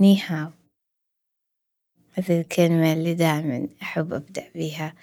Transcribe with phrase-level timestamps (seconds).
[0.00, 0.50] نيهاو
[2.12, 4.94] هذه الكلمة اللي دائما أحب أبدأ بها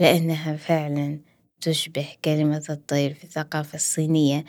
[0.00, 1.20] لأنها فعلا
[1.60, 4.44] تشبه كلمة الطير في الثقافة الصينية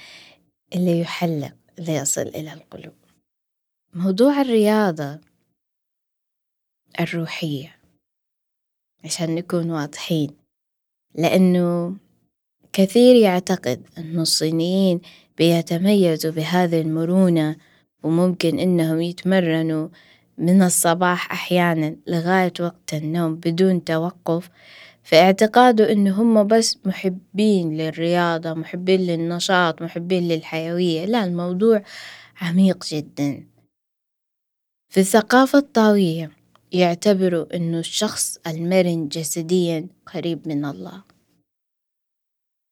[0.76, 2.96] اللي يحلق ليصل إلى القلوب.
[3.94, 5.20] موضوع الرياضة
[7.00, 7.76] الروحية
[9.04, 10.38] عشان نكون واضحين
[11.16, 11.98] لأنه
[12.74, 15.02] كثير يعتقد أنه الصينيين
[15.38, 17.58] بيتميزوا بهذه المرونة
[18.04, 19.88] وممكن إنهم يتمرنوا
[20.38, 24.50] من الصباح أحيانا لغاية وقت النوم بدون توقف.
[25.04, 31.06] في اعتقاده إن هم بس محبين للرياضة محبين للنشاط محبين للحيوية.
[31.06, 31.84] لا الموضوع
[32.42, 33.48] عميق جدا.
[34.90, 36.32] في الثقافة الطاوية
[36.72, 41.04] يعتبروا إنه الشخص المرن جسديا قريب من الله.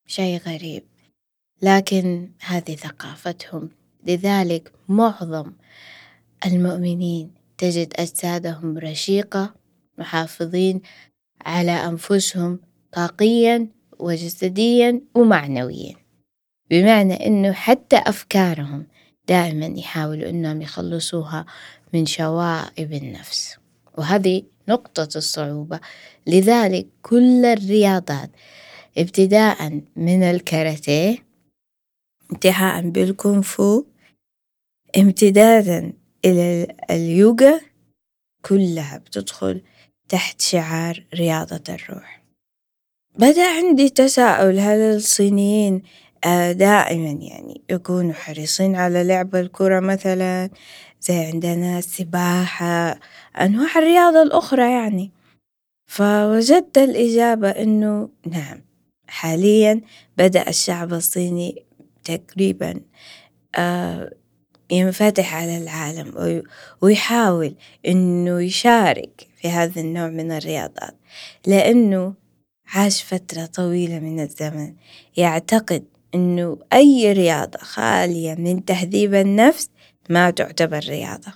[0.06, 0.84] شي غريب.
[1.62, 3.70] لكن هذه ثقافتهم.
[4.06, 5.52] لذلك معظم
[6.46, 9.54] المؤمنين تجد أجسادهم رشيقة
[9.98, 10.80] محافظين
[11.46, 12.60] على أنفسهم
[12.92, 15.94] طاقيا وجسديا ومعنويا.
[16.70, 18.86] بمعنى إنه حتى أفكارهم
[19.28, 21.46] دائما يحاولوا إنهم يخلصوها
[21.94, 23.56] من شوائب النفس.
[23.98, 25.80] وهذه نقطة الصعوبة.
[26.26, 28.30] لذلك كل الرياضات
[28.98, 31.26] ابتداء من الكاراتيه
[32.32, 33.84] انتهاء بالكونغ فو
[34.98, 35.92] امتدادا
[36.24, 37.60] إلى اليوجا
[38.42, 39.62] كلها بتدخل
[40.08, 42.22] تحت شعار رياضة الروح.
[43.18, 45.82] بدأ عندي تساؤل هل الصينيين
[46.52, 50.50] دائما يعني يكونوا حريصين على لعب الكرة مثلا
[51.00, 53.00] زي عندنا السباحة
[53.40, 55.12] أنواع الرياضة الأخرى يعني؟
[55.86, 58.64] فوجدت الإجابة إنه نعم
[59.08, 59.80] حاليا
[60.18, 61.64] بدأ الشعب الصيني
[62.04, 62.80] تقريبا
[64.70, 66.42] ينفتح على العالم
[66.80, 67.54] ويحاول
[67.86, 70.94] إنه يشارك في هذا النوع من الرياضات.
[71.46, 72.14] لأنه
[72.66, 74.74] عاش فترة طويلة من الزمن.
[75.16, 75.84] يعتقد
[76.14, 79.70] إنه أي رياضة خالية من تهذيب النفس
[80.10, 81.32] ما تعتبر رياضة.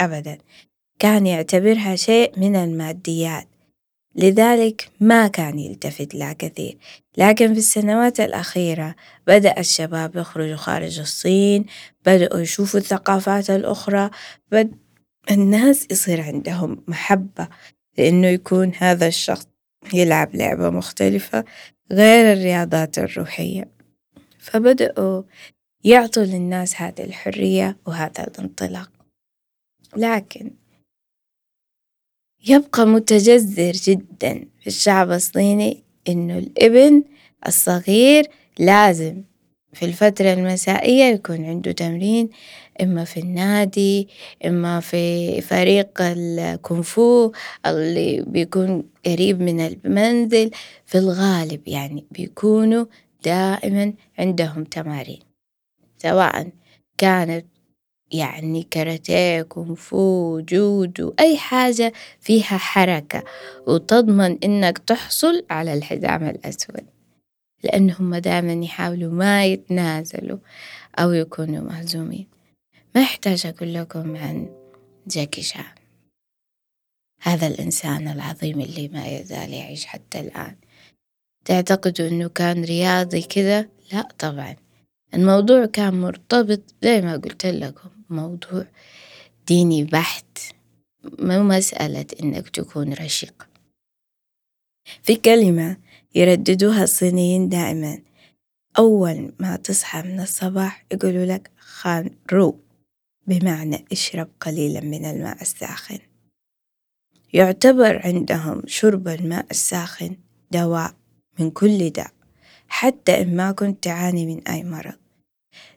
[0.00, 0.38] أبدا.
[0.98, 3.48] كان يعتبرها شيء من الماديات.
[4.16, 6.78] لذلك ما كان يلتفت لها كثير.
[7.16, 8.94] لكن في السنوات الأخيرة
[9.26, 11.66] بدأ الشباب يخرجوا خارج الصين
[12.06, 14.10] بدأوا يشوفوا الثقافات الأخرى
[14.52, 14.76] بدأ
[15.30, 17.48] الناس يصير عندهم محبة
[17.98, 19.46] لإنه يكون هذا الشخص
[19.94, 21.44] يلعب لعبة مختلفة
[21.92, 23.68] غير الرياضات الروحية.
[24.38, 25.22] فبدأوا
[25.84, 28.90] يعطوا للناس هذه الحرية وهذا الانطلاق.
[29.96, 30.50] لكن
[32.48, 37.02] يبقى متجذر جدا في الشعب الصيني إنه الإبن
[37.46, 38.26] الصغير
[38.58, 39.22] لازم
[39.72, 42.28] في الفترة المسائية يكون عنده تمرين
[42.82, 44.08] إما في النادي
[44.46, 47.32] إما في فريق الكونفو
[47.66, 50.50] اللي بيكون قريب من المنزل.
[50.86, 52.84] في الغالب يعني بيكونوا
[53.24, 55.20] دائما عندهم تمارين
[55.98, 56.48] سواء
[56.98, 57.46] كانت
[58.12, 63.24] يعني كاراتيه كونفو جودو أي حاجة فيها حركة
[63.66, 66.86] وتضمن إنك تحصل على الحزام الأسود.
[67.64, 70.38] لأنهم دائما يحاولوا ما يتنازلوا
[70.98, 72.26] أو يكونوا مهزومين.
[72.94, 74.48] ما يحتاج أقول لكم عن
[75.06, 75.74] جاكي شان.
[77.22, 80.56] هذا الإنسان العظيم اللي ما يزال يعيش حتى الآن.
[81.44, 84.56] تعتقدوا إنه كان رياضي كذا؟ لا طبعا.
[85.14, 87.90] الموضوع كان مرتبط زي ما قلت لكم.
[88.10, 88.66] موضوع
[89.46, 90.38] ديني بحت.
[91.18, 93.48] مو مسألة إنك تكون رشيق.
[95.02, 95.76] في كلمة
[96.14, 98.02] يرددوها الصينيين دائما.
[98.78, 102.58] أول ما تصحى من الصباح يقولوا لك خان رو
[103.26, 105.98] بمعنى اشرب قليلا من الماء الساخن.
[107.32, 110.16] يعتبر عندهم شرب الماء الساخن
[110.50, 110.94] دواء
[111.38, 112.12] من كل داء
[112.68, 114.98] حتى إن ما كنت تعاني من أي مرض.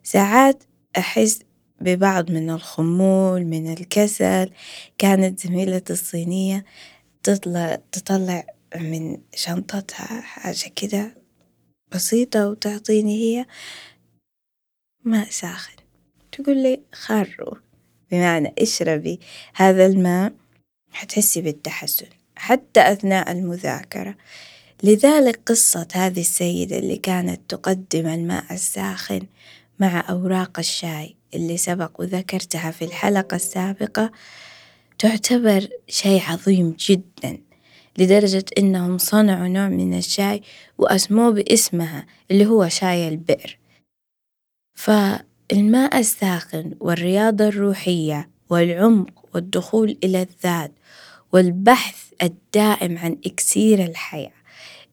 [0.03, 0.63] ساعات
[0.97, 1.39] أحس
[1.81, 4.51] ببعض من الخمول من الكسل.
[4.97, 6.65] كانت زميلتي الصينية
[7.23, 8.43] تطلع تطلع
[8.75, 11.17] من شنطتها حاجة كده
[11.91, 13.45] بسيطة وتعطيني هي
[15.03, 15.75] ماء ساخن.
[16.31, 17.55] تقول لي خروا
[18.11, 19.19] بمعنى اشربي
[19.55, 20.33] هذا الماء
[20.91, 24.15] حتحسي بالتحسن حتى أثناء المذاكرة.
[24.83, 29.21] لذلك قصة هذه السيدة اللي كانت تقدم الماء الساخن
[29.79, 31.16] مع أوراق الشاي.
[31.33, 34.11] اللي سبق وذكرتها في الحلقة السابقة
[34.99, 37.37] تعتبر شي عظيم جدا
[37.97, 40.41] لدرجة إنهم صنعوا نوع من الشاي
[40.77, 43.59] وأسموه باسمها اللي هو شاي البئر.
[44.73, 50.71] فالماء الساخن والرياضة الروحية والعمق والدخول إلى الذات
[51.33, 54.31] والبحث الدائم عن إكسير الحياة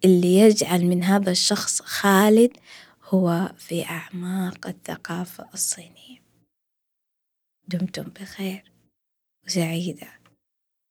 [0.04, 2.50] اللي يجعل من هذا الشخص خالد
[3.04, 6.23] هو في أعماق الثقافة الصينية.
[7.68, 8.72] دمتم بخير
[9.46, 10.08] وسعيدة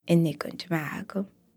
[0.09, 1.25] إني كنت معكم.